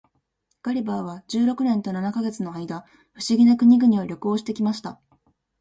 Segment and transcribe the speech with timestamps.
[0.63, 4.99] ガリバーは十六年と七ヵ月の間、不思議な国々を旅行して来ました。